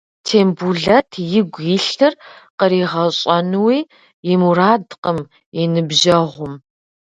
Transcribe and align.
Тембулэт 0.25 1.09
игу 1.39 1.59
илъыр 1.75 2.13
къригъэщӏэнуи 2.59 3.79
и 4.31 4.33
мурадкъым 4.39 5.19
и 5.61 5.63
ныбжьэгъум. 5.73 6.53